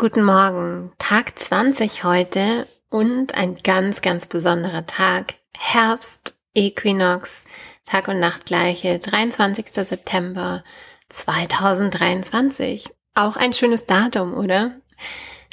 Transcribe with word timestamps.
Guten 0.00 0.22
Morgen, 0.22 0.92
Tag 0.98 1.36
20 1.36 2.04
heute 2.04 2.68
und 2.88 3.34
ein 3.34 3.56
ganz, 3.56 4.00
ganz 4.00 4.28
besonderer 4.28 4.86
Tag. 4.86 5.34
Herbst, 5.56 6.38
Äquinox, 6.54 7.46
Tag 7.84 8.06
und 8.06 8.20
Nacht 8.20 8.46
gleiche, 8.46 9.00
23. 9.00 9.66
September 9.74 10.62
2023. 11.08 12.88
Auch 13.14 13.34
ein 13.34 13.52
schönes 13.52 13.86
Datum, 13.86 14.34
oder? 14.34 14.80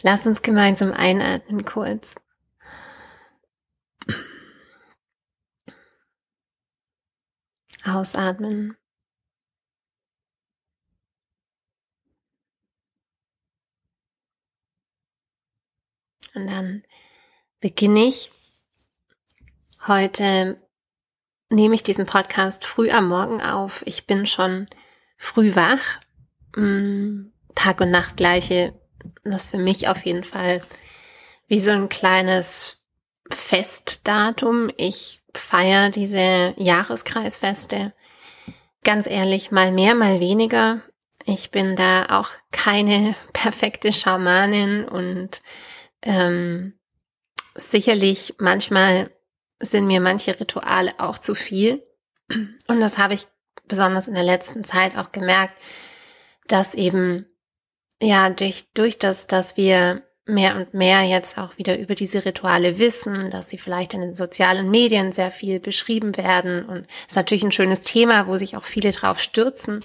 Lass 0.04 0.28
uns 0.28 0.44
gemeinsam 0.44 0.92
einatmen 0.92 1.66
kurz. 1.66 2.14
Ausatmen. 7.84 8.78
Und 16.36 16.48
dann 16.48 16.84
beginne 17.62 18.06
ich. 18.06 18.32
Heute 19.88 20.60
nehme 21.50 21.76
ich 21.76 21.84
diesen 21.84 22.06
Podcast 22.06 22.66
früh 22.66 22.92
am 22.92 23.08
Morgen 23.08 23.42
auf. 23.42 23.84
Ich 23.86 24.06
bin 24.06 24.26
schon 24.26 24.68
früh 25.18 25.56
wach. 25.56 26.00
Mm, 26.56 27.28
Tag 27.56 27.82
und 27.82 27.92
Nacht 27.92 28.18
gleiche. 28.18 28.74
Das 29.24 29.46
ist 29.46 29.52
für 29.52 29.58
mich 29.58 29.88
auf 29.88 30.06
jeden 30.06 30.24
Fall 30.24 30.62
wie 31.48 31.60
so 31.60 31.72
ein 31.72 31.90
kleines 31.90 32.80
Festdatum. 33.30 34.70
Ich 34.78 35.24
feiere 35.34 35.90
diese 35.90 36.54
Jahreskreisfeste. 36.58 37.94
Ganz 38.84 39.08
ehrlich, 39.08 39.52
mal 39.52 39.72
mehr, 39.72 39.96
mal 39.96 40.20
weniger. 40.20 40.82
Ich 41.26 41.52
bin 41.52 41.76
da 41.76 42.06
auch 42.10 42.30
keine 42.52 43.16
perfekte 43.34 43.94
Schamanin 43.94 44.86
und 44.86 45.42
ähm, 46.06 46.74
sicherlich 47.56 48.36
manchmal 48.38 49.12
sind 49.60 49.88
mir 49.88 50.00
manche 50.00 50.40
Rituale 50.40 50.94
auch 51.00 51.18
zu 51.18 51.36
viel. 51.36 51.84
Und 52.68 52.80
das 52.80 52.98
habe 52.98 53.14
ich 53.14 53.28
besonders 53.68 54.08
in 54.08 54.14
der 54.14 54.24
letzten 54.24 54.64
Zeit 54.64 54.98
auch 54.98 55.12
gemerkt, 55.12 55.58
dass 56.48 56.74
eben, 56.74 57.26
ja, 58.02 58.30
durch, 58.30 58.72
durch 58.74 58.98
das, 59.00 59.28
dass 59.28 59.58
wir 59.58 60.04
mehr 60.28 60.56
und 60.56 60.74
mehr 60.74 61.04
jetzt 61.04 61.38
auch 61.38 61.58
wieder 61.58 61.78
über 61.78 61.94
diese 61.94 62.26
Rituale 62.26 62.80
wissen, 62.80 63.30
dass 63.30 63.50
sie 63.50 63.60
vielleicht 63.60 63.94
in 63.94 64.02
den 64.02 64.16
sozialen 64.16 64.72
Medien 64.72 65.12
sehr 65.12 65.32
viel 65.32 65.60
beschrieben 65.60 66.18
werden 66.18 66.66
und 66.66 66.88
ist 67.08 67.16
natürlich 67.16 67.44
ein 67.44 67.52
schönes 67.52 67.82
Thema, 67.82 68.28
wo 68.28 68.36
sich 68.36 68.58
auch 68.58 68.66
viele 68.66 68.92
drauf 68.92 69.20
stürzen, 69.20 69.84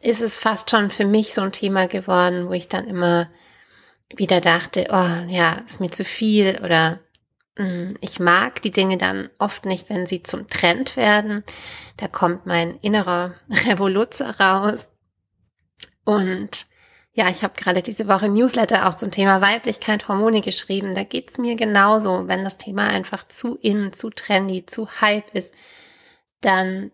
ist 0.00 0.22
es 0.22 0.38
fast 0.38 0.70
schon 0.70 0.90
für 0.90 1.04
mich 1.04 1.34
so 1.34 1.42
ein 1.42 1.52
Thema 1.52 1.88
geworden, 1.88 2.48
wo 2.48 2.52
ich 2.52 2.68
dann 2.68 2.86
immer 2.86 3.28
wieder 4.16 4.40
dachte, 4.40 4.86
oh 4.90 5.30
ja, 5.30 5.52
ist 5.66 5.80
mir 5.80 5.90
zu 5.90 6.04
viel 6.04 6.60
oder 6.64 7.00
mh, 7.56 7.64
hm, 7.64 7.96
ich 8.00 8.20
mag 8.20 8.62
die 8.62 8.70
Dinge 8.70 8.96
dann 8.96 9.30
oft 9.38 9.66
nicht, 9.66 9.90
wenn 9.90 10.06
sie 10.06 10.22
zum 10.22 10.48
Trend 10.48 10.96
werden. 10.96 11.44
Da 11.96 12.08
kommt 12.08 12.46
mein 12.46 12.76
innerer 12.76 13.34
Revoluzzer 13.50 14.38
raus. 14.40 14.88
Und 16.04 16.66
ja, 17.12 17.28
ich 17.28 17.42
habe 17.42 17.54
gerade 17.56 17.82
diese 17.82 18.06
Woche 18.06 18.28
Newsletter 18.28 18.88
auch 18.88 18.94
zum 18.94 19.10
Thema 19.10 19.40
Weiblichkeit, 19.40 20.06
Hormone 20.06 20.40
geschrieben. 20.40 20.94
Da 20.94 21.02
geht's 21.02 21.36
mir 21.38 21.56
genauso. 21.56 22.28
Wenn 22.28 22.44
das 22.44 22.58
Thema 22.58 22.86
einfach 22.86 23.26
zu 23.26 23.56
in, 23.56 23.92
zu 23.92 24.10
trendy, 24.10 24.66
zu 24.66 24.88
hype 25.00 25.34
ist, 25.34 25.52
dann 26.40 26.92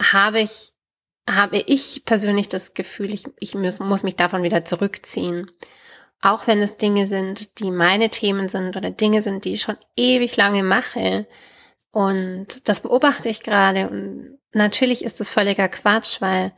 habe 0.00 0.40
ich 0.40 0.73
habe 1.28 1.58
ich 1.58 2.04
persönlich 2.04 2.48
das 2.48 2.74
Gefühl, 2.74 3.12
ich, 3.14 3.24
ich 3.38 3.54
muss, 3.54 3.80
muss 3.80 4.02
mich 4.02 4.16
davon 4.16 4.42
wieder 4.42 4.64
zurückziehen. 4.64 5.50
Auch 6.20 6.46
wenn 6.46 6.60
es 6.60 6.76
Dinge 6.76 7.06
sind, 7.06 7.58
die 7.60 7.70
meine 7.70 8.08
Themen 8.10 8.48
sind 8.48 8.76
oder 8.76 8.90
Dinge 8.90 9.22
sind, 9.22 9.44
die 9.44 9.54
ich 9.54 9.62
schon 9.62 9.76
ewig 9.96 10.36
lange 10.36 10.62
mache. 10.62 11.26
Und 11.90 12.68
das 12.68 12.80
beobachte 12.80 13.28
ich 13.28 13.42
gerade. 13.42 13.88
Und 13.88 14.38
natürlich 14.52 15.04
ist 15.04 15.20
es 15.20 15.28
völliger 15.28 15.68
Quatsch, 15.68 16.20
weil, 16.20 16.52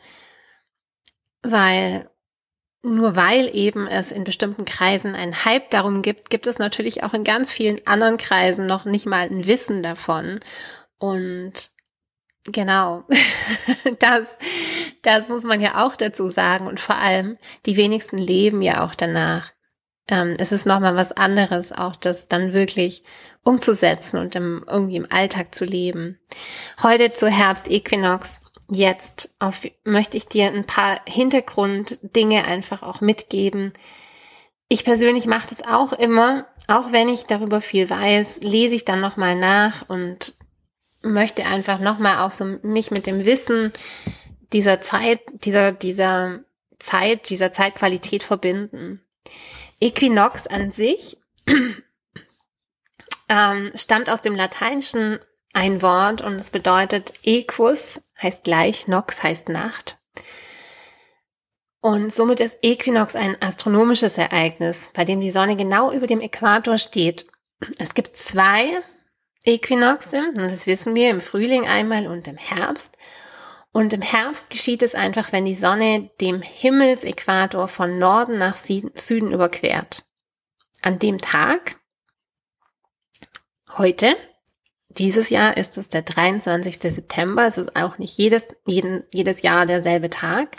weil 1.43 2.09
nur 2.83 3.17
weil 3.17 3.55
eben 3.55 3.87
es 3.89 4.13
in 4.13 4.25
bestimmten 4.25 4.65
Kreisen 4.65 5.17
einen 5.17 5.45
Hype 5.45 5.71
darum 5.71 6.03
gibt, 6.03 6.31
gibt 6.31 6.47
es 6.47 6.59
natürlich 6.59 7.03
auch 7.03 7.15
in 7.15 7.25
ganz 7.25 7.51
vielen 7.51 7.85
anderen 7.87 8.17
Kreisen 8.17 8.67
noch 8.67 8.85
nicht 8.85 9.07
mal 9.07 9.29
ein 9.29 9.47
Wissen 9.47 9.83
davon. 9.83 10.41
Und 10.99 11.71
Genau, 12.47 13.05
das, 13.99 14.39
das 15.03 15.29
muss 15.29 15.45
man 15.45 15.61
ja 15.61 15.85
auch 15.85 15.97
dazu 15.97 16.29
sagen. 16.29 16.67
Und 16.67 16.81
vor 16.81 16.97
allem, 16.97 17.37
die 17.67 17.77
wenigsten 17.77 18.19
leben 18.19 18.63
ja 18.63 18.85
auch 18.85 18.95
danach. 18.95 19.53
Ähm, 20.09 20.37
es 20.39 20.53
ist 20.53 20.67
nochmal 20.67 20.95
was 20.95 21.13
anderes, 21.13 21.73
auch 21.73 21.97
das 21.97 22.29
dann 22.29 22.53
wirklich 22.53 23.03
umzusetzen 23.43 24.19
und 24.19 24.35
im, 24.37 24.65
irgendwie 24.69 24.97
im 24.97 25.11
Alltag 25.11 25.55
zu 25.55 25.65
leben. 25.65 26.19
Heute 26.83 27.13
zu 27.13 27.29
Herbst 27.29 27.69
Equinox. 27.69 28.41
Jetzt 28.69 29.35
auf, 29.39 29.61
möchte 29.85 30.17
ich 30.17 30.27
dir 30.27 30.47
ein 30.49 30.65
paar 30.65 31.01
Hintergrunddinge 31.09 32.45
einfach 32.45 32.83
auch 32.83 33.01
mitgeben. 33.01 33.73
Ich 34.69 34.85
persönlich 34.85 35.27
mache 35.27 35.49
das 35.49 35.65
auch 35.65 35.93
immer, 35.93 36.47
auch 36.67 36.91
wenn 36.91 37.09
ich 37.09 37.27
darüber 37.27 37.61
viel 37.61 37.89
weiß, 37.89 38.41
lese 38.43 38.75
ich 38.75 38.85
dann 38.85 39.01
nochmal 39.01 39.37
nach 39.37 39.89
und 39.89 40.35
möchte 41.13 41.45
einfach 41.47 41.79
nochmal 41.79 42.19
auch 42.19 42.31
so 42.31 42.45
mich 42.63 42.91
mit 42.91 43.07
dem 43.07 43.25
Wissen 43.25 43.73
dieser 44.53 44.81
Zeit, 44.81 45.21
dieser, 45.33 45.73
dieser 45.73 46.41
Zeit, 46.79 47.31
dieser 47.31 47.53
Zeitqualität 47.53 48.23
verbinden. 48.23 49.01
Equinox 49.81 50.47
an 50.47 50.73
sich 50.73 51.19
ähm, 53.29 53.73
stammt 53.75 54.09
aus 54.09 54.21
dem 54.21 54.35
Lateinischen 54.35 55.19
ein 55.53 55.83
Wort 55.83 56.23
und 56.23 56.35
es 56.35 56.51
bedeutet 56.51 57.15
Equus 57.25 58.03
heißt 58.21 58.45
gleich, 58.45 58.89
Nox 58.89 59.23
heißt 59.23 59.49
Nacht. 59.49 59.99
Und 61.81 62.13
somit 62.13 62.41
ist 62.41 62.59
Equinox 62.63 63.15
ein 63.15 63.41
astronomisches 63.41 64.19
Ereignis, 64.19 64.91
bei 64.93 65.05
dem 65.05 65.21
die 65.21 65.31
Sonne 65.31 65.57
genau 65.57 65.93
über 65.93 66.07
dem 66.07 66.21
Äquator 66.21 66.79
steht. 66.79 67.27
Es 67.79 67.95
gibt 67.95 68.17
zwei 68.17 68.83
Äquinoxe, 69.47 70.33
das 70.35 70.67
wissen 70.67 70.95
wir 70.95 71.09
im 71.09 71.21
Frühling 71.21 71.67
einmal 71.67 72.09
und 72.09 72.27
im 72.27 72.37
Herbst. 72.37 72.97
Und 73.73 73.93
im 73.93 74.03
Herbst 74.03 74.51
geschieht 74.51 74.83
es 74.83 74.95
einfach, 74.95 75.33
wenn 75.33 75.45
die 75.45 75.55
Sonne 75.55 76.11
dem 76.21 76.43
Himmelsäquator 76.43 77.69
von 77.69 77.99
Norden 77.99 78.39
nach 78.39 78.57
Süden 78.57 79.33
überquert. 79.33 80.05
An 80.83 80.99
dem 80.99 81.21
Tag, 81.21 81.79
heute, 83.77 84.17
dieses 84.89 85.31
Jahr 85.31 85.57
ist 85.57 85.79
es 85.79 85.89
der 85.89 86.03
23. 86.03 86.79
September, 86.81 87.47
es 87.47 87.59
ist 87.59 87.77
auch 87.77 87.99
nicht 87.99 88.17
jedes, 88.19 88.47
jeden, 88.65 89.05
jedes 89.13 89.43
Jahr 89.43 89.67
derselbe 89.67 90.11
Tag, 90.11 90.57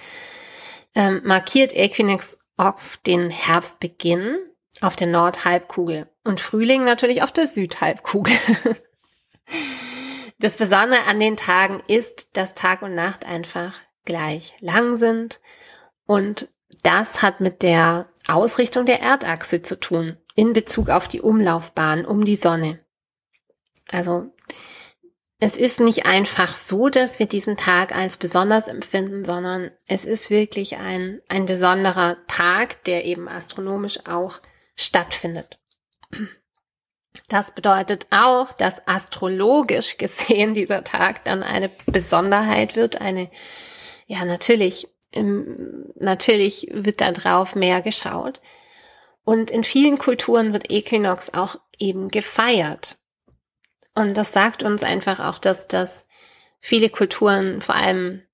ähm, 0.95 1.21
markiert 1.25 1.75
Equinox 1.75 2.37
oft 2.55 3.05
den 3.05 3.29
Herbstbeginn 3.29 4.37
auf 4.81 4.95
der 4.95 5.07
Nordhalbkugel 5.07 6.09
und 6.23 6.39
Frühling 6.39 6.83
natürlich 6.83 7.23
auf 7.23 7.31
der 7.31 7.47
Südhalbkugel. 7.47 8.33
Das 10.39 10.55
Besondere 10.55 11.03
an 11.07 11.19
den 11.19 11.35
Tagen 11.35 11.81
ist, 11.87 12.37
dass 12.37 12.53
Tag 12.53 12.83
und 12.83 12.93
Nacht 12.93 13.25
einfach 13.25 13.73
gleich 14.05 14.53
lang 14.59 14.95
sind 14.95 15.39
und 16.05 16.47
das 16.83 17.23
hat 17.23 17.41
mit 17.41 17.63
der 17.63 18.07
Ausrichtung 18.27 18.85
der 18.85 19.01
Erdachse 19.01 19.63
zu 19.63 19.79
tun 19.79 20.17
in 20.35 20.53
Bezug 20.53 20.89
auf 20.89 21.07
die 21.07 21.21
Umlaufbahn 21.21 22.05
um 22.05 22.23
die 22.23 22.35
Sonne. 22.35 22.79
Also 23.89 24.31
es 25.39 25.57
ist 25.57 25.79
nicht 25.79 26.05
einfach 26.05 26.53
so, 26.53 26.89
dass 26.89 27.19
wir 27.19 27.27
diesen 27.27 27.57
Tag 27.57 27.95
als 27.95 28.17
besonders 28.17 28.67
empfinden, 28.67 29.25
sondern 29.25 29.71
es 29.87 30.05
ist 30.05 30.29
wirklich 30.29 30.77
ein, 30.77 31.21
ein 31.29 31.45
besonderer 31.45 32.17
Tag, 32.27 32.83
der 32.85 33.05
eben 33.05 33.27
astronomisch 33.27 33.99
auch 34.07 34.39
stattfindet. 34.77 35.59
Das 37.27 37.53
bedeutet 37.53 38.07
auch, 38.11 38.53
dass 38.53 38.87
astrologisch 38.87 39.97
gesehen 39.97 40.53
dieser 40.53 40.83
Tag 40.83 41.25
dann 41.25 41.43
eine 41.43 41.69
Besonderheit 41.87 42.75
wird, 42.75 43.01
eine, 43.01 43.27
ja, 44.05 44.23
natürlich, 44.23 44.87
natürlich 45.13 46.69
wird 46.71 47.01
da 47.01 47.11
drauf 47.11 47.55
mehr 47.55 47.81
geschaut. 47.81 48.39
Und 49.23 49.51
in 49.51 49.65
vielen 49.65 49.97
Kulturen 49.97 50.53
wird 50.53 50.71
Äquinox 50.71 51.33
auch 51.33 51.57
eben 51.77 52.07
gefeiert. 52.09 52.97
Und 53.93 54.15
das 54.15 54.31
sagt 54.31 54.63
uns 54.63 54.83
einfach 54.83 55.19
auch, 55.19 55.39
dass 55.39 55.67
das 55.67 56.05
viele 56.61 56.89
Kulturen, 56.89 57.61
vor 57.61 57.75
allem 57.75 58.26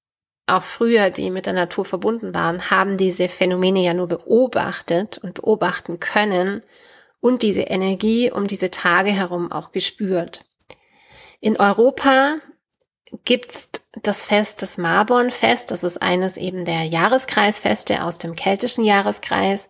auch 0.45 0.63
früher, 0.63 1.09
die 1.09 1.29
mit 1.31 1.45
der 1.45 1.53
Natur 1.53 1.85
verbunden 1.85 2.33
waren, 2.33 2.69
haben 2.69 2.97
diese 2.97 3.29
Phänomene 3.29 3.79
ja 3.81 3.93
nur 3.93 4.07
beobachtet 4.07 5.17
und 5.17 5.35
beobachten 5.35 5.99
können 5.99 6.63
und 7.21 7.41
diese 7.41 7.61
Energie 7.61 8.31
um 8.31 8.47
diese 8.47 8.69
Tage 8.69 9.11
herum 9.11 9.51
auch 9.51 9.71
gespürt. 9.71 10.41
In 11.39 11.57
Europa 11.57 12.37
gibt's 13.23 13.69
das 14.01 14.25
Fest 14.25 14.61
des 14.61 14.77
Marbonfest. 14.77 15.71
Das 15.71 15.83
ist 15.83 16.01
eines 16.01 16.35
eben 16.35 16.65
der 16.65 16.83
Jahreskreisfeste 16.83 18.03
aus 18.03 18.17
dem 18.17 18.35
keltischen 18.35 18.83
Jahreskreis. 18.83 19.69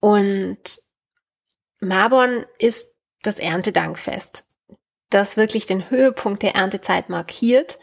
Und 0.00 0.80
Marbon 1.80 2.46
ist 2.58 2.94
das 3.22 3.38
Erntedankfest, 3.38 4.44
das 5.10 5.36
wirklich 5.36 5.66
den 5.66 5.90
Höhepunkt 5.90 6.42
der 6.42 6.54
Erntezeit 6.54 7.08
markiert 7.08 7.78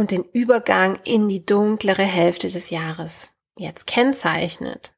und 0.00 0.12
den 0.12 0.24
Übergang 0.24 0.98
in 1.04 1.28
die 1.28 1.44
dunklere 1.44 2.04
Hälfte 2.04 2.48
des 2.48 2.70
Jahres 2.70 3.32
jetzt 3.58 3.86
kennzeichnet. 3.86 4.94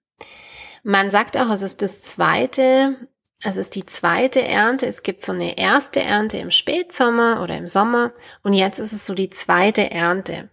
Man 0.85 1.11
sagt 1.11 1.37
auch, 1.37 1.51
es 1.51 1.63
ist 1.63 1.83
das 1.83 2.03
zweite, 2.03 3.09
es 3.43 3.57
ist 3.57 3.75
die 3.75 3.85
zweite 3.85 4.47
Ernte. 4.47 4.87
Es 4.87 5.03
gibt 5.03 5.25
so 5.25 5.33
eine 5.33 5.59
erste 5.59 6.01
Ernte 6.01 6.39
im 6.39 6.53
Spätsommer 6.53 7.43
oder 7.43 7.57
im 7.57 7.67
Sommer 7.67 8.13
und 8.45 8.53
jetzt 8.53 8.79
ist 8.79 8.93
es 8.93 9.05
so 9.05 9.15
die 9.15 9.29
zweite 9.29 9.91
Ernte. 9.91 10.51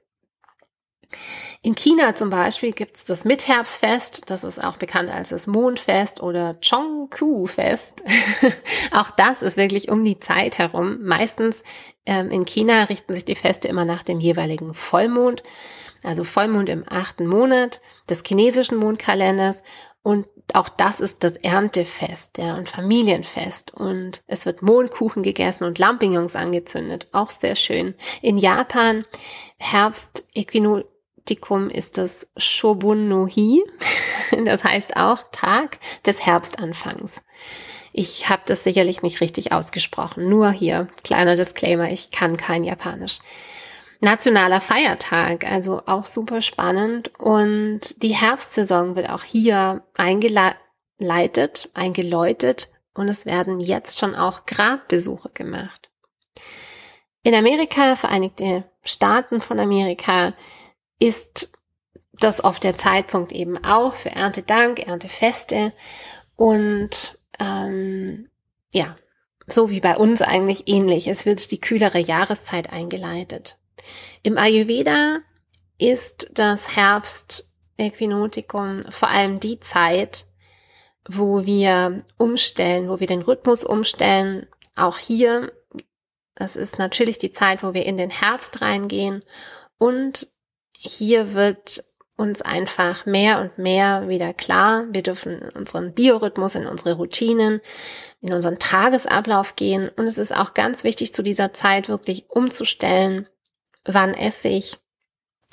In 1.62 1.76
China 1.76 2.16
zum 2.16 2.30
Beispiel 2.30 2.72
gibt 2.72 2.98
es 2.98 3.06
das 3.06 3.26
Mitherbstfest, 3.26 4.30
das 4.30 4.44
ist 4.44 4.64
auch 4.64 4.78
bekannt 4.78 5.12
als 5.12 5.30
das 5.30 5.48
Mondfest 5.48 6.22
oder 6.22 6.60
Chongku-Fest. 6.62 8.04
auch 8.94 9.12
das 9.12 9.42
ist 9.42 9.58
wirklich 9.58 9.90
um 9.90 10.04
die 10.04 10.20
Zeit 10.20 10.58
herum. 10.58 11.00
Meistens 11.04 11.64
ähm, 12.06 12.30
in 12.30 12.46
China 12.46 12.84
richten 12.84 13.14
sich 13.14 13.26
die 13.26 13.36
Feste 13.36 13.68
immer 13.68 13.86
nach 13.86 14.04
dem 14.04 14.20
jeweiligen 14.20 14.74
Vollmond, 14.74 15.44
also 16.04 16.24
Vollmond 16.24 16.70
im 16.70 16.86
achten 16.88 17.28
Monat 17.28 17.82
des 18.10 18.24
chinesischen 18.26 18.78
Mondkalenders. 18.78 19.64
Und 20.02 20.28
auch 20.54 20.70
das 20.70 21.02
ist 21.02 21.24
das 21.26 21.36
Erntefest, 21.36 22.38
ja, 22.38 22.56
und 22.56 22.70
Familienfest. 22.70 23.74
Und 23.74 24.24
es 24.28 24.46
wird 24.46 24.62
Mondkuchen 24.62 25.24
gegessen 25.24 25.66
und 25.66 25.78
Lampignons 25.78 26.36
angezündet. 26.38 27.08
Auch 27.12 27.30
sehr 27.30 27.56
schön. 27.56 27.96
In 28.22 28.38
Japan 28.38 29.06
Herbst 29.58 30.26
Equinotikum 31.30 31.70
ist 31.70 31.98
das 31.98 32.28
Shobun 32.38 33.08
no 33.08 33.28
Hi. 33.28 33.64
Das 34.46 34.64
heißt 34.64 34.96
auch 34.96 35.26
Tag 35.32 35.80
des 36.06 36.26
Herbstanfangs. 36.26 37.22
Ich 37.94 38.30
habe 38.30 38.44
das 38.46 38.64
sicherlich 38.64 39.02
nicht 39.02 39.22
richtig 39.22 39.54
ausgesprochen. 39.54 40.30
Nur 40.30 40.52
hier, 40.52 40.88
kleiner 41.04 41.36
Disclaimer, 41.36 41.90
ich 41.92 42.12
kann 42.12 42.38
kein 42.38 42.64
Japanisch. 42.64 43.20
Nationaler 44.02 44.62
Feiertag, 44.62 45.50
also 45.50 45.82
auch 45.88 46.06
super 46.06 46.42
spannend. 46.42 47.12
Und 47.20 48.02
die 48.04 48.16
Herbstsaison 48.16 48.96
wird 48.96 49.10
auch 49.10 49.24
hier 49.24 49.84
eingeleitet, 49.98 51.70
eingeläutet 51.74 52.70
und 52.94 53.10
es 53.10 53.26
werden 53.26 53.60
jetzt 53.60 53.98
schon 53.98 54.16
auch 54.16 54.46
Grabbesuche 54.46 55.30
gemacht. 55.34 55.90
In 57.24 57.34
Amerika, 57.34 57.96
Vereinigte 57.96 58.64
Staaten 58.84 59.42
von 59.42 59.60
Amerika, 59.60 60.34
ist 61.00 61.52
das 62.14 62.44
oft 62.44 62.64
der 62.64 62.78
Zeitpunkt 62.78 63.32
eben 63.32 63.64
auch 63.64 63.94
für 63.94 64.12
Erntedank, 64.12 64.86
Erntefeste 64.86 65.74
und 66.36 67.18
ähm, 67.40 68.30
ja, 68.72 68.96
so 69.48 69.70
wie 69.70 69.80
bei 69.80 69.96
uns 69.98 70.22
eigentlich 70.22 70.68
ähnlich. 70.68 71.08
Es 71.08 71.26
wird 71.26 71.52
die 71.52 71.62
kühlere 71.62 72.00
Jahreszeit 72.00 72.72
eingeleitet. 72.72 73.58
Im 74.22 74.38
Ayurveda 74.38 75.20
ist 75.78 76.32
das 76.34 76.76
Herbst-Äquinotikum 76.76 78.84
vor 78.90 79.08
allem 79.10 79.40
die 79.40 79.62
Zeit, 79.62 80.26
wo 81.08 81.46
wir 81.46 82.04
umstellen, 82.18 82.90
wo 82.90 83.00
wir 83.00 83.08
den 83.08 83.22
Rhythmus 83.22 83.64
umstellen. 83.64 84.46
Auch 84.76 84.98
hier, 84.98 85.54
das 86.36 86.58
ist 86.58 86.78
natürlich 86.78 87.18
die 87.18 87.32
Zeit, 87.32 87.64
wo 87.64 87.74
wir 87.74 87.86
in 87.86 87.96
den 87.98 88.10
Herbst 88.10 88.62
reingehen 88.62 89.24
und 89.78 90.28
hier 90.82 91.34
wird 91.34 91.84
uns 92.16 92.42
einfach 92.42 93.06
mehr 93.06 93.42
und 93.42 93.58
mehr 93.58 94.08
wieder 94.08 94.34
klar, 94.34 94.86
wir 94.92 95.04
dürfen 95.04 95.42
in 95.42 95.50
unseren 95.50 95.94
Biorhythmus, 95.94 96.56
in 96.56 96.68
unsere 96.68 96.94
Routinen, 96.94 97.60
in 98.22 98.34
unseren 98.34 98.60
Tagesablauf 98.60 99.56
gehen. 99.56 99.90
Und 99.90 100.08
es 100.08 100.18
ist 100.18 100.36
auch 100.36 100.54
ganz 100.54 100.84
wichtig, 100.84 101.14
zu 101.14 101.22
dieser 101.22 101.54
Zeit 101.54 101.90
wirklich 101.90 102.30
umzustellen, 102.30 103.28
wann 103.86 104.14
esse 104.14 104.48
ich. 104.48 104.78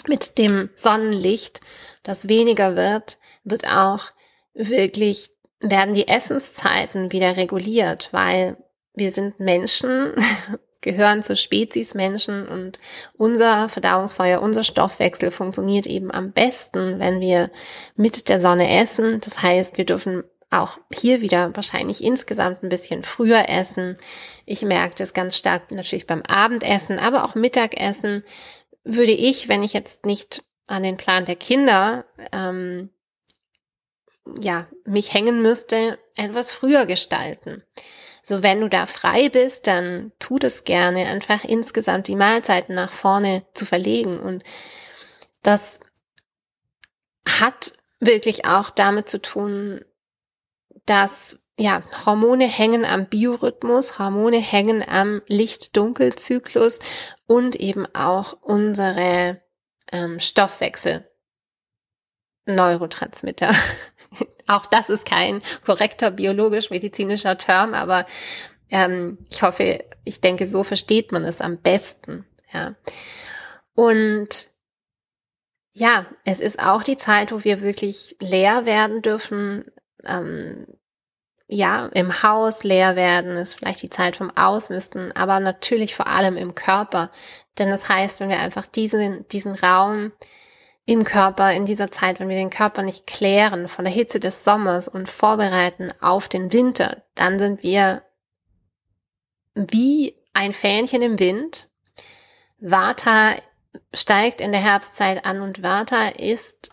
Mit 0.06 0.38
dem 0.38 0.70
Sonnenlicht, 0.76 1.60
das 2.02 2.28
weniger 2.28 2.76
wird, 2.76 3.18
wird 3.42 3.66
auch 3.66 4.10
wirklich, 4.54 5.30
werden 5.60 5.94
die 5.94 6.06
Essenszeiten 6.06 7.10
wieder 7.10 7.36
reguliert, 7.36 8.10
weil 8.12 8.56
wir 8.94 9.10
sind 9.10 9.40
Menschen 9.40 10.12
gehören 10.86 11.24
zur 11.24 11.34
Spezies 11.34 11.94
Menschen 11.94 12.46
und 12.46 12.78
unser 13.18 13.68
Verdauungsfeuer, 13.68 14.40
unser 14.40 14.62
Stoffwechsel 14.62 15.32
funktioniert 15.32 15.86
eben 15.86 16.12
am 16.12 16.30
besten, 16.30 17.00
wenn 17.00 17.20
wir 17.20 17.50
mit 17.96 18.28
der 18.28 18.38
Sonne 18.38 18.80
essen. 18.80 19.20
Das 19.20 19.42
heißt, 19.42 19.76
wir 19.78 19.84
dürfen 19.84 20.22
auch 20.48 20.78
hier 20.94 21.20
wieder 21.20 21.54
wahrscheinlich 21.56 22.04
insgesamt 22.04 22.62
ein 22.62 22.68
bisschen 22.68 23.02
früher 23.02 23.48
essen. 23.48 23.98
Ich 24.46 24.62
merke 24.62 24.94
das 24.96 25.12
ganz 25.12 25.36
stark 25.36 25.72
natürlich 25.72 26.06
beim 26.06 26.22
Abendessen, 26.22 27.00
aber 27.00 27.24
auch 27.24 27.34
Mittagessen 27.34 28.22
würde 28.84 29.10
ich, 29.10 29.48
wenn 29.48 29.64
ich 29.64 29.72
jetzt 29.72 30.06
nicht 30.06 30.44
an 30.68 30.84
den 30.84 30.96
Plan 30.96 31.24
der 31.24 31.36
Kinder 31.36 32.04
ähm, 32.30 32.90
ja 34.40 34.68
mich 34.84 35.12
hängen 35.12 35.42
müsste, 35.42 35.98
etwas 36.14 36.52
früher 36.52 36.86
gestalten. 36.86 37.64
So, 38.28 38.42
wenn 38.42 38.60
du 38.60 38.68
da 38.68 38.86
frei 38.86 39.28
bist, 39.28 39.68
dann 39.68 40.10
tu 40.18 40.40
das 40.40 40.64
gerne, 40.64 41.06
einfach 41.06 41.44
insgesamt 41.44 42.08
die 42.08 42.16
Mahlzeiten 42.16 42.74
nach 42.74 42.90
vorne 42.90 43.46
zu 43.54 43.64
verlegen. 43.64 44.18
Und 44.18 44.42
das 45.42 45.78
hat 47.24 47.74
wirklich 48.00 48.44
auch 48.44 48.70
damit 48.70 49.08
zu 49.08 49.22
tun, 49.22 49.84
dass 50.86 51.38
ja, 51.56 51.84
Hormone 52.04 52.48
hängen 52.48 52.84
am 52.84 53.06
Biorhythmus, 53.06 54.00
Hormone 54.00 54.38
hängen 54.38 54.84
am 54.86 55.22
Licht-Dunkel-Zyklus 55.28 56.80
und 57.28 57.54
eben 57.54 57.86
auch 57.94 58.32
unsere 58.42 59.40
ähm, 59.92 60.18
Stoffwechsel. 60.18 61.08
Neurotransmitter. 62.46 63.54
Auch 64.46 64.66
das 64.66 64.88
ist 64.88 65.04
kein 65.04 65.42
korrekter 65.64 66.10
biologisch-medizinischer 66.10 67.36
Term, 67.36 67.74
aber 67.74 68.06
ähm, 68.70 69.18
ich 69.28 69.42
hoffe, 69.42 69.84
ich 70.04 70.20
denke, 70.20 70.46
so 70.46 70.62
versteht 70.64 71.12
man 71.12 71.24
es 71.24 71.40
am 71.40 71.58
besten. 71.58 72.24
Ja. 72.52 72.74
Und 73.74 74.48
ja, 75.72 76.06
es 76.24 76.40
ist 76.40 76.58
auch 76.58 76.82
die 76.82 76.96
Zeit, 76.96 77.32
wo 77.32 77.44
wir 77.44 77.60
wirklich 77.60 78.16
leer 78.20 78.64
werden 78.64 79.02
dürfen. 79.02 79.64
Ähm, 80.04 80.66
ja, 81.48 81.86
im 81.88 82.22
Haus 82.22 82.64
leer 82.64 82.96
werden, 82.96 83.36
ist 83.36 83.54
vielleicht 83.54 83.82
die 83.82 83.90
Zeit 83.90 84.16
vom 84.16 84.36
Ausmisten, 84.36 85.12
aber 85.12 85.38
natürlich 85.38 85.94
vor 85.94 86.08
allem 86.08 86.36
im 86.36 86.54
Körper. 86.54 87.10
Denn 87.58 87.70
das 87.70 87.88
heißt, 87.88 88.18
wenn 88.18 88.30
wir 88.30 88.40
einfach 88.40 88.66
diesen, 88.66 89.28
diesen 89.28 89.54
Raum 89.54 90.12
im 90.86 91.02
Körper 91.02 91.52
in 91.52 91.66
dieser 91.66 91.90
Zeit, 91.90 92.20
wenn 92.20 92.28
wir 92.28 92.36
den 92.36 92.50
Körper 92.50 92.82
nicht 92.82 93.08
klären 93.08 93.66
von 93.66 93.84
der 93.84 93.92
Hitze 93.92 94.20
des 94.20 94.44
Sommers 94.44 94.86
und 94.86 95.10
vorbereiten 95.10 95.92
auf 96.00 96.28
den 96.28 96.52
Winter, 96.52 97.02
dann 97.16 97.40
sind 97.40 97.64
wir 97.64 98.02
wie 99.54 100.14
ein 100.32 100.52
Fähnchen 100.52 101.02
im 101.02 101.18
Wind. 101.18 101.68
Vata 102.58 103.34
steigt 103.92 104.40
in 104.40 104.52
der 104.52 104.60
Herbstzeit 104.60 105.24
an 105.26 105.40
und 105.40 105.62
Vata 105.62 106.08
ist 106.08 106.70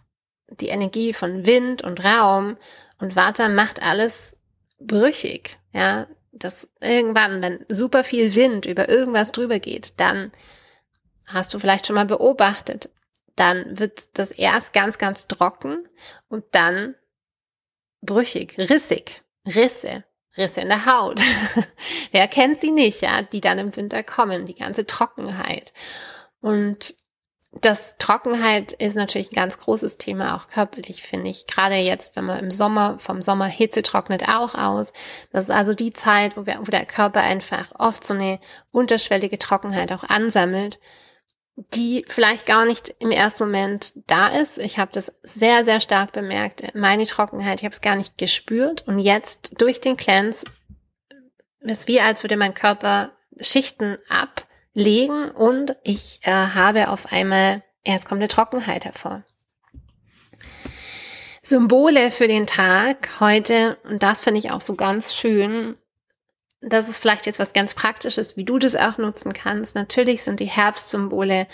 die 0.47 0.67
Energie 0.67 1.13
von 1.13 1.45
Wind 1.47 1.81
und 1.81 2.05
Raum 2.05 2.57
und 2.99 3.15
Vata 3.15 3.49
macht 3.49 3.81
alles 3.81 4.37
brüchig, 4.79 5.57
ja, 5.71 6.05
dass 6.31 6.69
irgendwann, 6.79 7.41
wenn 7.41 7.65
super 7.67 8.03
viel 8.03 8.35
Wind 8.35 8.67
über 8.67 8.89
irgendwas 8.89 9.31
drüber 9.31 9.59
geht, 9.59 9.99
dann 9.99 10.31
hast 11.27 11.53
du 11.53 11.59
vielleicht 11.59 11.87
schon 11.87 11.95
mal 11.95 12.05
beobachtet, 12.05 12.89
dann 13.35 13.79
wird 13.79 14.17
das 14.17 14.31
erst 14.31 14.73
ganz, 14.73 14.97
ganz 14.97 15.27
trocken 15.27 15.87
und 16.27 16.43
dann 16.51 16.95
brüchig, 18.01 18.57
rissig, 18.57 19.23
Risse, 19.45 20.03
Risse 20.37 20.61
in 20.61 20.69
der 20.69 20.85
Haut. 20.85 21.19
Wer 22.11 22.27
kennt 22.27 22.59
sie 22.59 22.71
nicht, 22.71 23.01
ja, 23.01 23.21
die 23.21 23.41
dann 23.41 23.59
im 23.59 23.75
Winter 23.75 24.03
kommen, 24.03 24.45
die 24.45 24.55
ganze 24.55 24.85
Trockenheit. 24.85 25.73
Und 26.41 26.95
das 27.61 27.97
Trockenheit 27.99 28.71
ist 28.73 28.95
natürlich 28.95 29.31
ein 29.31 29.35
ganz 29.35 29.57
großes 29.57 29.97
Thema, 29.97 30.35
auch 30.35 30.47
körperlich, 30.47 31.03
finde 31.03 31.29
ich. 31.29 31.45
Gerade 31.45 31.75
jetzt, 31.75 32.15
wenn 32.15 32.25
man 32.25 32.39
im 32.39 32.51
Sommer, 32.51 32.97
vom 32.97 33.21
Sommer 33.21 33.45
Hitze 33.45 33.83
trocknet 33.83 34.27
auch 34.27 34.55
aus. 34.55 34.91
Das 35.31 35.45
ist 35.45 35.51
also 35.51 35.73
die 35.73 35.93
Zeit, 35.93 36.35
wo, 36.35 36.45
wir, 36.47 36.59
wo 36.59 36.71
der 36.71 36.85
Körper 36.85 37.21
einfach 37.21 37.71
oft 37.77 38.05
so 38.05 38.15
eine 38.15 38.39
unterschwellige 38.71 39.37
Trockenheit 39.37 39.91
auch 39.91 40.03
ansammelt 40.03 40.79
die 41.55 42.03
vielleicht 42.07 42.47
gar 42.47 42.65
nicht 42.65 42.95
im 42.99 43.11
ersten 43.11 43.43
Moment 43.43 43.93
da 44.07 44.27
ist. 44.27 44.57
Ich 44.57 44.79
habe 44.79 44.91
das 44.91 45.13
sehr, 45.21 45.63
sehr 45.65 45.81
stark 45.81 46.11
bemerkt, 46.11 46.73
meine 46.75 47.05
Trockenheit, 47.05 47.59
ich 47.59 47.65
habe 47.65 47.73
es 47.73 47.81
gar 47.81 47.95
nicht 47.95 48.17
gespürt. 48.17 48.87
Und 48.87 48.99
jetzt 48.99 49.61
durch 49.61 49.79
den 49.79 49.97
Cleanse 49.97 50.45
ist 51.59 51.87
wie, 51.87 52.01
als 52.01 52.23
würde 52.23 52.37
mein 52.37 52.53
Körper 52.53 53.11
Schichten 53.39 53.97
legen 54.73 55.29
und 55.31 55.75
ich 55.83 56.19
äh, 56.23 56.31
habe 56.31 56.89
auf 56.89 57.11
einmal, 57.11 57.63
es 57.83 58.05
kommt 58.05 58.19
eine 58.19 58.27
Trockenheit 58.27 58.85
hervor. 58.85 59.23
Symbole 61.41 62.09
für 62.09 62.27
den 62.27 62.47
Tag 62.47 63.19
heute, 63.19 63.77
und 63.83 64.01
das 64.01 64.21
finde 64.21 64.39
ich 64.39 64.51
auch 64.51 64.61
so 64.61 64.75
ganz 64.75 65.13
schön, 65.13 65.75
das 66.65 66.89
ist 66.89 66.97
vielleicht 66.97 67.25
jetzt 67.25 67.39
was 67.39 67.53
ganz 67.53 67.73
Praktisches, 67.73 68.37
wie 68.37 68.45
du 68.45 68.57
das 68.57 68.75
auch 68.75 68.97
nutzen 68.97 69.33
kannst. 69.33 69.75
Natürlich 69.75 70.23
sind 70.23 70.39
die 70.39 70.45
Herbstsymbole, 70.45 71.47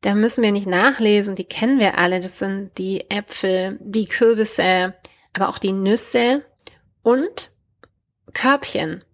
da 0.00 0.14
müssen 0.14 0.42
wir 0.42 0.52
nicht 0.52 0.66
nachlesen, 0.66 1.34
die 1.34 1.44
kennen 1.44 1.78
wir 1.78 1.98
alle. 1.98 2.20
Das 2.20 2.38
sind 2.38 2.76
die 2.78 3.10
Äpfel, 3.10 3.78
die 3.80 4.06
Kürbisse, 4.06 4.94
aber 5.32 5.48
auch 5.48 5.58
die 5.58 5.72
Nüsse 5.72 6.44
und 7.02 7.50
Körbchen. 8.32 9.04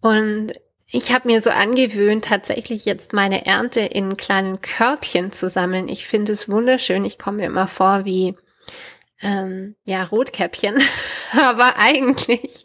Und 0.00 0.52
ich 0.86 1.12
habe 1.12 1.28
mir 1.28 1.40
so 1.40 1.50
angewöhnt, 1.50 2.26
tatsächlich 2.26 2.84
jetzt 2.84 3.12
meine 3.12 3.46
Ernte 3.46 3.80
in 3.80 4.16
kleinen 4.16 4.60
Körbchen 4.60 5.32
zu 5.32 5.48
sammeln. 5.48 5.88
Ich 5.88 6.06
finde 6.06 6.32
es 6.32 6.48
wunderschön. 6.48 7.04
Ich 7.04 7.18
komme 7.18 7.38
mir 7.38 7.46
immer 7.46 7.66
vor 7.66 8.04
wie 8.04 8.36
ähm, 9.22 9.76
ja, 9.84 10.04
Rotkäppchen, 10.04 10.82
aber 11.32 11.76
eigentlich 11.78 12.64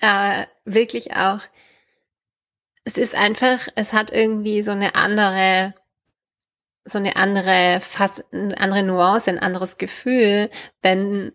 äh, 0.00 0.44
wirklich 0.64 1.16
auch, 1.16 1.40
es 2.84 2.96
ist 2.96 3.14
einfach, 3.14 3.68
es 3.74 3.92
hat 3.92 4.12
irgendwie 4.12 4.62
so 4.62 4.70
eine 4.70 4.94
andere, 4.94 5.74
so 6.84 6.98
eine 6.98 7.16
andere, 7.16 7.80
fast 7.80 8.24
eine 8.32 8.58
andere 8.58 8.82
Nuance, 8.82 9.30
ein 9.30 9.38
anderes 9.38 9.78
Gefühl, 9.78 10.50
wenn, 10.82 11.32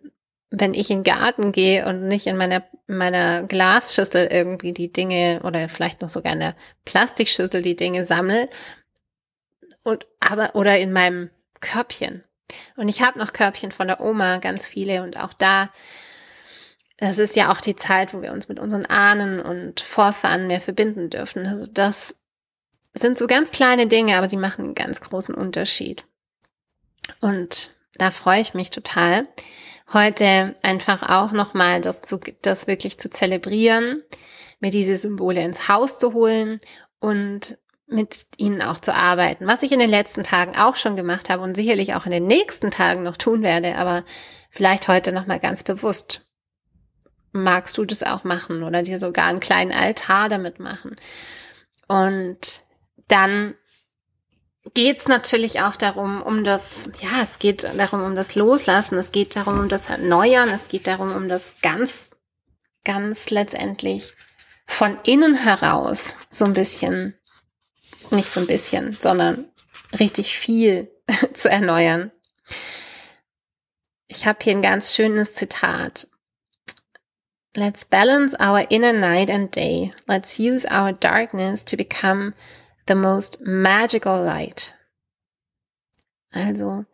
wenn 0.49 0.73
ich 0.73 0.89
in 0.89 0.99
den 0.99 1.03
Garten 1.03 1.51
gehe 1.51 1.85
und 1.85 2.07
nicht 2.07 2.27
in 2.27 2.37
meiner, 2.37 2.63
meiner 2.87 3.43
Glasschüssel 3.43 4.27
irgendwie 4.31 4.71
die 4.71 4.91
Dinge 4.91 5.41
oder 5.43 5.69
vielleicht 5.69 6.01
noch 6.01 6.09
sogar 6.09 6.33
in 6.33 6.39
der 6.39 6.55
Plastikschüssel 6.85 7.61
die 7.61 7.75
Dinge 7.75 8.05
sammle 8.05 8.49
und 9.83 10.07
aber 10.19 10.55
oder 10.55 10.77
in 10.79 10.91
meinem 10.91 11.29
Körbchen. 11.59 12.23
Und 12.75 12.87
ich 12.87 13.01
habe 13.01 13.19
noch 13.19 13.33
Körbchen 13.33 13.71
von 13.71 13.87
der 13.87 14.01
Oma, 14.01 14.37
ganz 14.37 14.67
viele. 14.67 15.03
Und 15.03 15.17
auch 15.17 15.33
da, 15.33 15.69
das 16.97 17.17
ist 17.17 17.35
ja 17.35 17.51
auch 17.51 17.61
die 17.61 17.75
Zeit, 17.75 18.13
wo 18.13 18.21
wir 18.21 18.33
uns 18.33 18.47
mit 18.47 18.59
unseren 18.59 18.85
Ahnen 18.85 19.39
und 19.39 19.81
Vorfahren 19.81 20.47
mehr 20.47 20.61
verbinden 20.61 21.09
dürfen. 21.09 21.45
Also 21.45 21.67
das 21.71 22.15
sind 22.93 23.17
so 23.17 23.27
ganz 23.27 23.51
kleine 23.51 23.87
Dinge, 23.87 24.17
aber 24.17 24.29
sie 24.29 24.37
machen 24.37 24.65
einen 24.65 24.75
ganz 24.75 25.01
großen 25.01 25.33
Unterschied. 25.33 26.05
Und 27.21 27.71
da 27.95 28.11
freue 28.11 28.41
ich 28.41 28.53
mich 28.53 28.69
total, 28.69 29.27
heute 29.91 30.55
einfach 30.63 31.09
auch 31.09 31.31
nochmal 31.31 31.81
das, 31.81 32.01
zu, 32.01 32.19
das 32.41 32.67
wirklich 32.67 32.97
zu 32.97 33.09
zelebrieren, 33.09 34.01
mir 34.59 34.71
diese 34.71 34.97
Symbole 34.97 35.41
ins 35.41 35.67
Haus 35.67 35.99
zu 35.99 36.13
holen 36.13 36.61
und 36.99 37.57
mit 37.87 38.25
ihnen 38.37 38.61
auch 38.61 38.79
zu 38.79 38.93
arbeiten, 38.93 39.45
was 39.45 39.63
ich 39.63 39.71
in 39.71 39.79
den 39.79 39.89
letzten 39.89 40.23
Tagen 40.23 40.55
auch 40.55 40.75
schon 40.75 40.95
gemacht 40.95 41.29
habe 41.29 41.43
und 41.43 41.55
sicherlich 41.55 41.93
auch 41.93 42.05
in 42.05 42.11
den 42.11 42.27
nächsten 42.27 42.71
Tagen 42.71 43.03
noch 43.03 43.17
tun 43.17 43.43
werde, 43.43 43.75
aber 43.75 44.03
vielleicht 44.49 44.87
heute 44.87 45.11
noch 45.11 45.27
mal 45.27 45.39
ganz 45.39 45.63
bewusst. 45.63 46.27
Magst 47.31 47.77
du 47.77 47.85
das 47.85 48.03
auch 48.03 48.23
machen 48.23 48.63
oder 48.63 48.83
dir 48.83 48.99
sogar 48.99 49.25
einen 49.25 49.39
kleinen 49.39 49.71
Altar 49.71 50.29
damit 50.29 50.59
machen? 50.59 50.95
Und 51.87 52.61
dann 53.07 53.55
geht 54.73 54.99
es 54.99 55.07
natürlich 55.07 55.61
auch 55.61 55.75
darum, 55.75 56.21
um 56.21 56.43
das, 56.43 56.89
ja, 57.01 57.21
es 57.21 57.39
geht 57.39 57.63
darum, 57.63 58.03
um 58.03 58.15
das 58.15 58.35
Loslassen, 58.35 58.97
es 58.97 59.11
geht 59.11 59.35
darum, 59.35 59.59
um 59.59 59.69
das 59.69 59.89
Erneuern, 59.89 60.49
es 60.49 60.67
geht 60.69 60.87
darum, 60.87 61.13
um 61.13 61.27
das 61.27 61.55
ganz, 61.61 62.11
ganz 62.85 63.29
letztendlich 63.29 64.13
von 64.65 64.97
innen 65.03 65.35
heraus 65.35 66.17
so 66.31 66.45
ein 66.45 66.53
bisschen 66.53 67.15
nicht 68.13 68.29
so 68.29 68.39
ein 68.39 68.47
bisschen, 68.47 68.93
sondern 68.93 69.45
richtig 69.99 70.37
viel 70.37 70.91
zu 71.33 71.49
erneuern. 71.49 72.11
Ich 74.07 74.25
habe 74.25 74.39
hier 74.41 74.53
ein 74.53 74.61
ganz 74.61 74.93
schönes 74.93 75.33
Zitat. 75.33 76.07
Let's 77.55 77.85
balance 77.85 78.35
our 78.39 78.69
inner 78.71 78.93
night 78.93 79.29
and 79.29 79.55
day. 79.55 79.91
Let's 80.07 80.39
use 80.39 80.65
our 80.65 80.91
darkness 80.91 81.63
to 81.65 81.77
become 81.77 82.33
the 82.87 82.95
most 82.95 83.41
magical 83.41 84.23
light. 84.23 84.73
Also, 86.31 86.85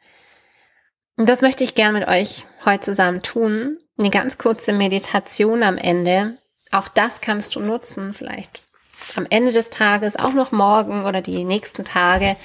das 1.16 1.42
möchte 1.42 1.64
ich 1.64 1.76
gern 1.76 1.94
mit 1.94 2.08
euch 2.08 2.46
heute 2.66 2.82
zusammen 2.82 3.22
tun. 3.22 3.80
Eine 3.98 4.10
ganz 4.10 4.38
kurze 4.38 4.74
Meditation 4.74 5.64
am 5.64 5.78
Ende. 5.78 6.38
Auch 6.72 6.88
das 6.88 7.22
kannst 7.22 7.56
du 7.56 7.62
nutzen, 7.62 8.14
vielleicht 8.14 8.62
am 9.18 9.28
Ende 9.30 9.52
des 9.52 9.70
Tages, 9.70 10.18
auch 10.18 10.34
noch 10.34 10.52
morgen 10.52 11.06
oder 11.06 11.22
die 11.22 11.44
nächsten 11.44 11.86
Tage. 11.86 12.36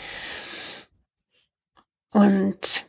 Und 2.10 2.86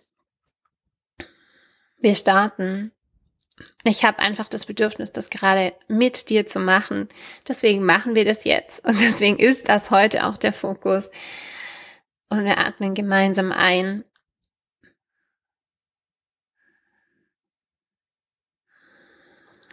wir 1.98 2.16
starten. 2.16 2.92
Ich 3.84 4.04
habe 4.04 4.20
einfach 4.20 4.48
das 4.48 4.66
Bedürfnis, 4.66 5.12
das 5.12 5.30
gerade 5.30 5.74
mit 5.88 6.30
dir 6.30 6.46
zu 6.46 6.60
machen. 6.60 7.10
Deswegen 7.48 7.84
machen 7.84 8.16
wir 8.16 8.26
das 8.26 8.44
jetzt. 8.44 8.86
Und 8.86 9.00
deswegen 9.02 9.40
ist 9.40 9.70
das 9.70 9.92
heute 9.92 10.26
auch 10.26 10.38
der 10.38 10.54
Fokus. 10.54 11.10
Und 12.30 12.44
wir 12.46 12.58
atmen 12.58 12.94
gemeinsam 12.94 13.52
ein. 13.52 14.04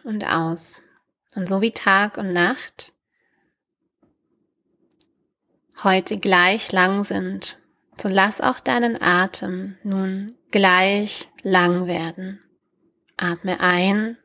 Und 0.04 0.24
aus. 0.24 0.82
Und 1.34 1.48
so 1.48 1.60
wie 1.60 1.72
Tag 1.72 2.16
und 2.16 2.32
Nacht 2.32 2.92
heute 5.84 6.18
gleich 6.18 6.72
lang 6.72 7.04
sind, 7.04 7.60
so 8.00 8.08
lass 8.08 8.40
auch 8.40 8.60
deinen 8.60 9.00
Atem 9.00 9.76
nun 9.82 10.36
gleich 10.50 11.28
lang 11.42 11.86
werden. 11.86 12.42
Atme 13.16 13.60
ein. 13.60 14.18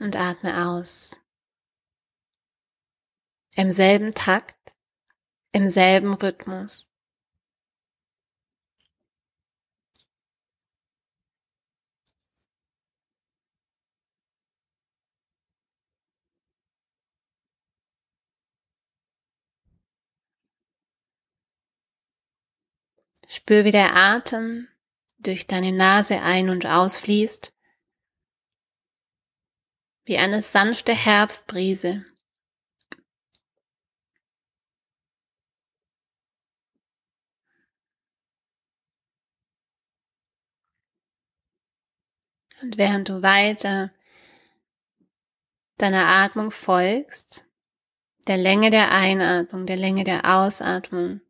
Und 0.00 0.16
atme 0.16 0.66
aus. 0.66 1.20
Im 3.54 3.70
selben 3.70 4.12
Takt, 4.12 4.74
im 5.52 5.70
selben 5.70 6.14
Rhythmus. 6.14 6.93
Spür, 23.28 23.64
wie 23.64 23.72
der 23.72 23.94
Atem 23.94 24.68
durch 25.18 25.46
deine 25.46 25.72
Nase 25.72 26.20
ein- 26.20 26.50
und 26.50 26.66
ausfließt, 26.66 27.52
wie 30.04 30.18
eine 30.18 30.42
sanfte 30.42 30.92
Herbstbrise. 30.92 32.04
Und 42.62 42.78
während 42.78 43.08
du 43.08 43.22
weiter 43.22 43.92
deiner 45.76 46.06
Atmung 46.06 46.50
folgst, 46.50 47.44
der 48.26 48.38
Länge 48.38 48.70
der 48.70 48.90
Einatmung, 48.90 49.66
der 49.66 49.76
Länge 49.76 50.04
der 50.04 50.24
Ausatmung, 50.24 51.20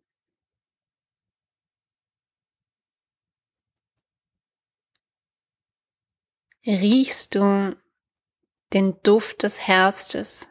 riechst 6.66 7.34
du 7.34 7.76
den 8.72 9.00
Duft 9.02 9.42
des 9.42 9.60
Herbstes. 9.60 10.48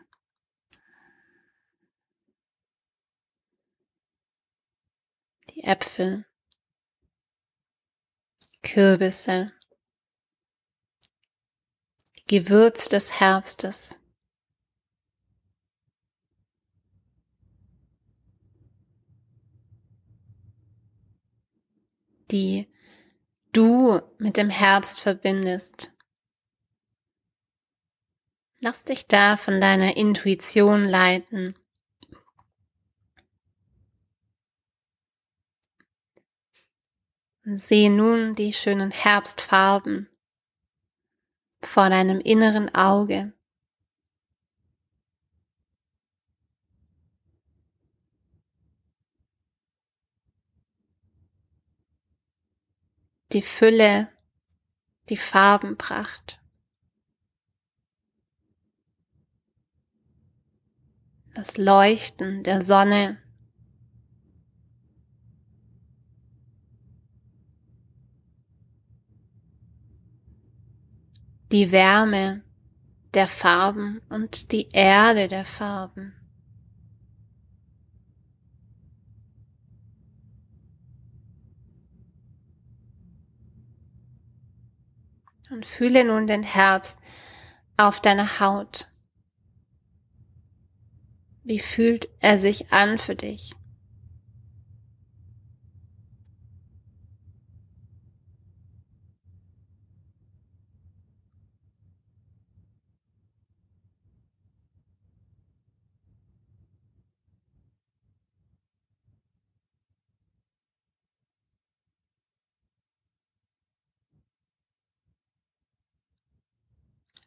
Die 5.50 5.64
Äpfel, 5.64 6.26
Kürbisse, 8.62 9.52
Gewürz 12.28 12.90
des 12.90 13.20
Herbstes. 13.20 14.00
die 22.32 22.68
du 23.52 24.02
mit 24.18 24.38
dem 24.38 24.50
Herbst 24.50 25.00
verbindest. 25.00 25.94
Lass 28.64 28.86
dich 28.86 29.08
da 29.08 29.36
von 29.36 29.60
deiner 29.60 29.98
Intuition 29.98 30.86
leiten. 30.86 31.54
Und 37.44 37.58
sehe 37.58 37.92
nun 37.92 38.36
die 38.36 38.54
schönen 38.54 38.92
Herbstfarben 38.92 40.08
vor 41.62 41.90
deinem 41.90 42.22
inneren 42.22 42.74
Auge. 42.74 43.34
Die 53.34 53.42
Fülle, 53.42 54.08
die 55.10 55.18
Farbenpracht. 55.18 56.43
Das 61.34 61.58
Leuchten 61.58 62.44
der 62.44 62.62
Sonne. 62.62 63.18
Die 71.52 71.72
Wärme 71.72 72.44
der 73.16 73.28
Farben 73.28 74.00
und 74.10 74.52
die 74.52 74.70
Erde 74.74 75.28
der 75.28 75.46
Farben. 75.46 76.14
Und 85.50 85.66
fühle 85.66 86.04
nun 86.04 86.26
den 86.28 86.44
Herbst 86.44 87.00
auf 87.78 88.02
deiner 88.02 88.40
Haut. 88.40 88.93
Wie 91.46 91.60
fühlt 91.60 92.08
er 92.22 92.38
sich 92.38 92.72
an 92.72 92.98
für 93.00 93.16
dich? 93.16 93.52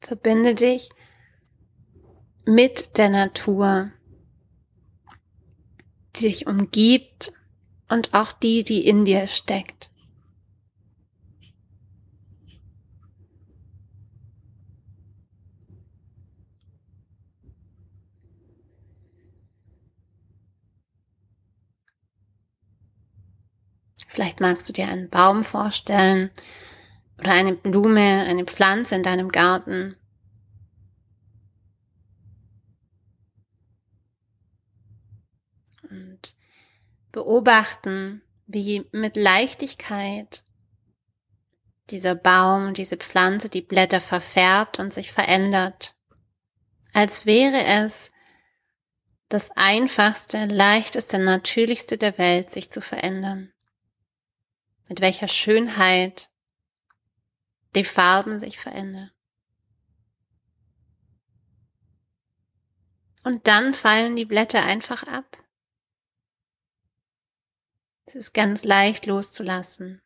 Verbinde 0.01 0.55
dich 0.55 0.89
mit 2.47 2.97
der 2.97 3.11
Natur, 3.11 3.91
die 6.19 6.29
dich 6.29 6.47
umgibt 6.47 7.33
und 7.89 8.15
auch 8.15 8.33
die, 8.33 8.65
die 8.65 8.87
in 8.87 9.05
dir 9.05 9.27
steckt. 9.27 9.91
Vielleicht 24.17 24.41
magst 24.41 24.67
du 24.67 24.73
dir 24.73 24.89
einen 24.89 25.11
Baum 25.11 25.45
vorstellen 25.45 26.31
oder 27.19 27.33
eine 27.33 27.53
Blume, 27.53 28.25
eine 28.27 28.47
Pflanze 28.47 28.95
in 28.95 29.03
deinem 29.03 29.29
Garten. 29.29 29.95
Und 35.91 36.35
beobachten, 37.17 38.21
wie 38.47 38.87
mit 38.93 39.17
Leichtigkeit 39.17 40.45
dieser 41.89 42.15
Baum, 42.15 42.75
diese 42.75 42.99
Pflanze 42.99 43.49
die 43.49 43.63
Blätter 43.63 44.03
verfärbt 44.03 44.79
und 44.79 44.93
sich 44.93 45.13
verändert, 45.13 45.97
als 46.93 47.25
wäre 47.25 47.65
es 47.65 48.13
das 49.31 49.51
einfachste, 49.53 50.45
leichteste, 50.45 51.19
natürlichste 51.19 51.97
der 51.97 52.19
Welt, 52.19 52.51
sich 52.51 52.71
zu 52.71 52.83
verändern. 52.83 53.51
Mit 54.91 55.01
welcher 55.01 55.29
Schönheit 55.29 56.29
die 57.75 57.85
Farben 57.85 58.39
sich 58.39 58.59
verändern. 58.59 59.11
Und 63.25 63.47
dann 63.49 63.73
fallen 63.73 64.17
die 64.17 64.27
Blätter 64.27 64.63
einfach 64.63 65.05
ab. 65.05 65.46
Es 68.07 68.15
ist 68.15 68.33
ganz 68.33 68.65
leicht 68.65 69.07
loszulassen. 69.07 70.01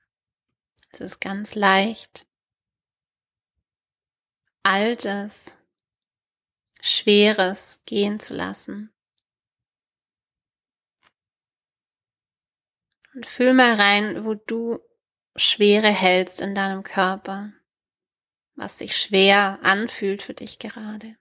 Es 0.93 1.01
ist 1.01 1.21
ganz 1.21 1.55
leicht, 1.55 2.27
Altes, 4.63 5.57
Schweres 6.83 7.83
gehen 7.87 8.19
zu 8.19 8.35
lassen. 8.35 8.93
Und 13.15 13.27
fühl 13.27 13.55
mal 13.55 13.75
rein, 13.75 14.25
wo 14.25 14.35
du 14.35 14.81
Schwere 15.37 15.89
hältst 15.89 16.41
in 16.41 16.55
deinem 16.55 16.83
Körper 16.83 17.53
was 18.61 18.79
sich 18.79 18.97
schwer 18.97 19.59
anfühlt 19.63 20.23
für 20.23 20.35
dich 20.35 20.59
gerade. 20.59 21.17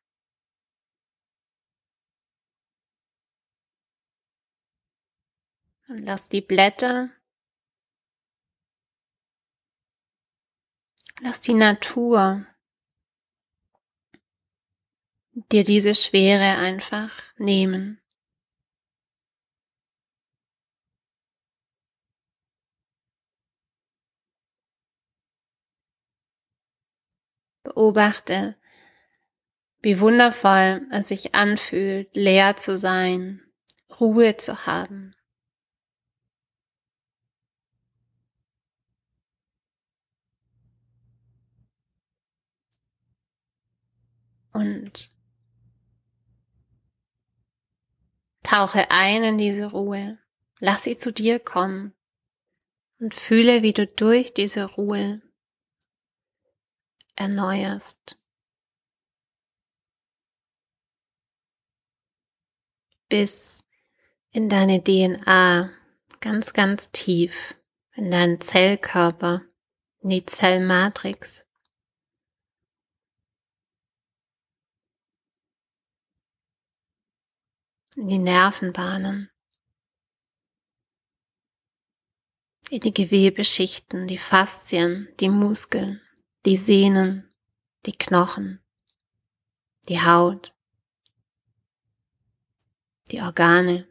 Und 5.90 6.06
lass 6.06 6.30
die 6.30 6.42
Blätter, 6.42 7.10
lass 11.22 11.42
die 11.42 11.56
Natur 11.56 12.46
dir 15.52 15.64
diese 15.64 15.96
Schwere 15.96 16.60
einfach 16.60 17.24
nehmen. 17.38 18.00
Beobachte, 27.64 28.56
wie 29.82 30.00
wundervoll 30.00 30.88
es 30.92 31.08
sich 31.08 31.34
anfühlt, 31.34 32.16
leer 32.16 32.58
zu 32.58 32.78
sein, 32.78 33.42
Ruhe 34.00 34.38
zu 34.38 34.68
haben. 34.68 35.16
Und 44.60 45.10
tauche 48.44 48.92
ein 48.92 49.24
in 49.24 49.38
diese 49.38 49.68
Ruhe. 49.68 50.20
Lass 50.60 50.84
sie 50.84 50.98
zu 50.98 51.14
dir 51.14 51.40
kommen 51.40 51.96
und 53.00 53.16
fühle, 53.16 53.62
wie 53.62 53.72
du 53.72 53.88
durch 53.88 54.34
diese 54.34 54.66
Ruhe 54.66 55.22
erneuerst. 57.16 58.20
Bis 63.08 63.64
in 64.32 64.50
deine 64.50 64.84
DNA 64.84 65.72
ganz, 66.20 66.52
ganz 66.52 66.92
tief, 66.92 67.56
in 67.94 68.12
deinen 68.12 68.42
Zellkörper, 68.42 69.42
in 70.02 70.10
die 70.10 70.26
Zellmatrix. 70.26 71.49
In 78.00 78.08
die 78.08 78.18
Nervenbahnen, 78.18 79.30
in 82.70 82.80
die 82.80 82.94
Gewebeschichten, 82.94 84.08
die 84.08 84.18
Faszien, 84.18 85.10
die 85.20 85.30
Muskeln 85.30 86.02
die 86.46 86.58
Sehnen, 86.58 87.30
die 87.86 87.98
Knochen, 87.98 88.62
die 89.88 90.02
Haut, 90.02 90.54
die 93.12 93.22
Organe. 93.22 93.88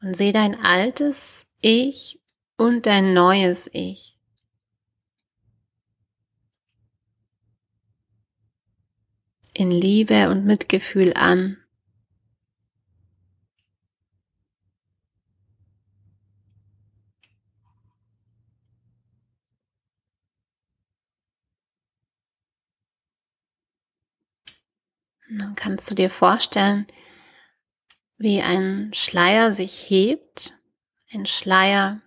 Und 0.00 0.16
seh 0.16 0.30
dein 0.30 0.54
altes 0.64 1.48
Ich 1.60 2.22
und 2.56 2.86
dein 2.86 3.12
neues 3.12 3.68
Ich. 3.72 4.15
In 9.58 9.70
Liebe 9.70 10.28
und 10.28 10.44
Mitgefühl 10.44 11.14
an. 11.14 11.56
Dann 25.30 25.54
kannst 25.54 25.90
du 25.90 25.94
dir 25.94 26.10
vorstellen, 26.10 26.86
wie 28.18 28.42
ein 28.42 28.92
Schleier 28.92 29.54
sich 29.54 29.88
hebt, 29.88 30.52
ein 31.10 31.24
Schleier, 31.24 32.02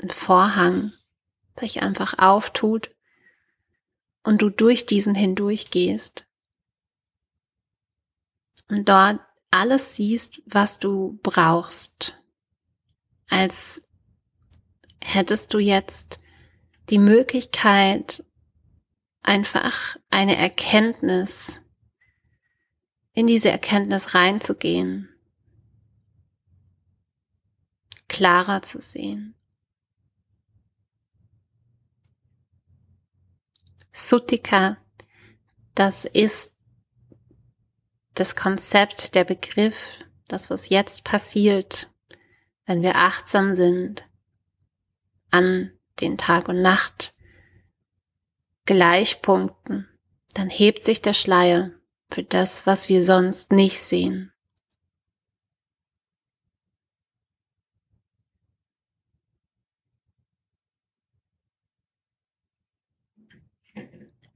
ein 0.00 0.10
Vorhang 0.10 0.92
sich 1.58 1.82
einfach 1.82 2.20
auftut 2.20 2.94
und 4.22 4.42
du 4.42 4.50
durch 4.50 4.86
diesen 4.86 5.14
hindurch 5.14 5.70
gehst. 5.70 6.26
und 8.70 8.88
dort 8.88 9.20
alles 9.50 9.96
siehst, 9.96 10.42
was 10.46 10.78
du 10.78 11.18
brauchst. 11.22 12.22
Als 13.28 13.82
hättest 15.02 15.52
du 15.52 15.58
jetzt 15.58 16.20
die 16.88 16.98
Möglichkeit, 16.98 18.24
einfach 19.22 19.96
eine 20.08 20.36
Erkenntnis, 20.36 21.62
in 23.12 23.26
diese 23.26 23.50
Erkenntnis 23.50 24.14
reinzugehen, 24.14 25.08
klarer 28.08 28.62
zu 28.62 28.80
sehen. 28.80 29.34
Sutika, 33.92 34.76
das 35.74 36.04
ist 36.04 36.52
das 38.14 38.36
Konzept, 38.36 39.14
der 39.14 39.24
Begriff, 39.24 39.98
das, 40.28 40.50
was 40.50 40.68
jetzt 40.68 41.04
passiert, 41.04 41.88
wenn 42.66 42.82
wir 42.82 42.96
achtsam 42.96 43.54
sind 43.54 44.04
an 45.30 45.72
den 46.00 46.18
Tag 46.18 46.48
und 46.48 46.62
Nacht 46.62 47.14
Gleichpunkten, 48.66 49.88
dann 50.34 50.48
hebt 50.48 50.84
sich 50.84 51.00
der 51.00 51.14
Schleier 51.14 51.72
für 52.10 52.22
das, 52.22 52.66
was 52.66 52.88
wir 52.88 53.04
sonst 53.04 53.52
nicht 53.52 53.80
sehen. 53.80 54.32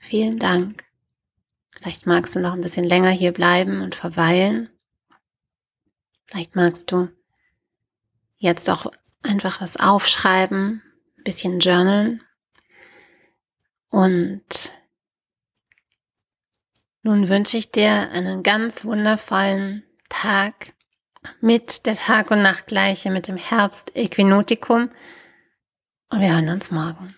Vielen 0.05 0.39
Dank. 0.39 0.85
Vielleicht 1.71 2.07
magst 2.07 2.37
du 2.37 2.41
noch 2.41 2.53
ein 2.53 2.61
bisschen 2.61 2.85
länger 2.85 3.09
hier 3.09 3.33
bleiben 3.33 3.81
und 3.81 3.95
verweilen. 3.95 4.69
Vielleicht 6.27 6.55
magst 6.57 6.93
du 6.93 7.09
jetzt 8.37 8.69
auch 8.69 8.93
einfach 9.23 9.63
was 9.63 9.79
aufschreiben, 9.79 10.83
ein 11.17 11.25
bisschen 11.25 11.59
journalen. 11.59 12.23
Und 13.89 14.75
nun 17.03 17.31
wünsche 17.31 17.57
ich 17.57 17.73
dir 17.73 18.11
einen 18.11 18.43
ganz 18.43 18.85
wundervollen 18.85 19.85
Tag 20.11 20.75
mit 21.41 21.87
der 21.87 21.97
Tag- 21.97 22.31
und 22.31 22.43
Nachtgleiche, 22.43 23.11
mit 23.11 23.27
dem 23.27 23.39
Herbst-Äquinotikum. 23.39 24.91
Und 26.11 26.21
wir 26.21 26.31
hören 26.31 26.51
uns 26.51 26.71
morgen. 26.71 27.17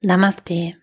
Namaste. 0.00 0.76